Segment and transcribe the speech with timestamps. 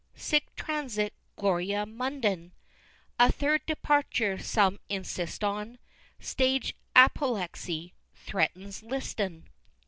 [0.15, 2.53] "sic transit gloria Munden!"
[3.19, 5.77] A third departure some insist on,
[6.19, 9.47] Stage apoplexy threatens Liston!